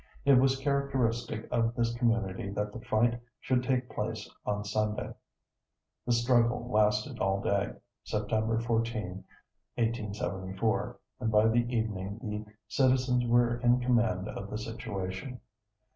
[0.25, 5.13] It was characteristic of this community that the fight should take place on Sunday.
[6.07, 9.23] The struggle lasted all day, September 14,
[9.75, 15.39] 1874, and by evening the citizens were in command of the situation.